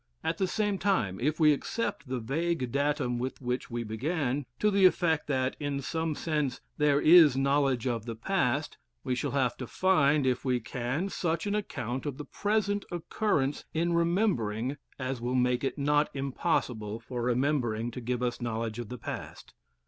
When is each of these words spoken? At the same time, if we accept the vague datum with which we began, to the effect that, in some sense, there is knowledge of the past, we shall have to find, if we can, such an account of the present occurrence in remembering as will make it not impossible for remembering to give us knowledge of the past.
At 0.23 0.39
the 0.39 0.47
same 0.47 0.79
time, 0.79 1.19
if 1.19 1.39
we 1.39 1.53
accept 1.53 2.07
the 2.07 2.19
vague 2.19 2.71
datum 2.71 3.19
with 3.19 3.39
which 3.39 3.69
we 3.69 3.83
began, 3.83 4.47
to 4.57 4.71
the 4.71 4.87
effect 4.87 5.27
that, 5.27 5.55
in 5.59 5.79
some 5.79 6.15
sense, 6.15 6.59
there 6.79 6.99
is 6.99 7.37
knowledge 7.37 7.85
of 7.85 8.07
the 8.07 8.15
past, 8.15 8.79
we 9.03 9.13
shall 9.13 9.29
have 9.37 9.55
to 9.57 9.67
find, 9.67 10.25
if 10.25 10.43
we 10.43 10.59
can, 10.59 11.09
such 11.09 11.45
an 11.45 11.53
account 11.53 12.07
of 12.07 12.17
the 12.17 12.25
present 12.25 12.83
occurrence 12.91 13.65
in 13.75 13.93
remembering 13.93 14.77
as 14.97 15.21
will 15.21 15.35
make 15.35 15.63
it 15.63 15.77
not 15.77 16.09
impossible 16.15 16.99
for 16.99 17.21
remembering 17.21 17.91
to 17.91 18.01
give 18.01 18.23
us 18.23 18.41
knowledge 18.41 18.79
of 18.79 18.89
the 18.89 18.97
past. 18.97 19.53